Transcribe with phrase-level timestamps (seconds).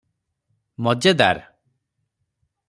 [0.87, 1.45] ମଜେଦାର!